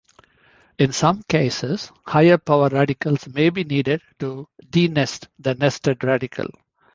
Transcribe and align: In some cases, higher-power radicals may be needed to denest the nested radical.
In 0.79 0.93
some 0.93 1.21
cases, 1.29 1.91
higher-power 2.07 2.69
radicals 2.69 3.27
may 3.27 3.51
be 3.51 3.63
needed 3.63 4.01
to 4.17 4.47
denest 4.71 5.27
the 5.37 5.53
nested 5.53 6.03
radical. 6.03 6.47